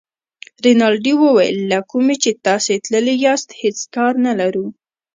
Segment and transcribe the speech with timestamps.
[0.65, 4.65] رینالډي وویل له کومه چې تاسي تللي یاست هېڅ کار نه لرو.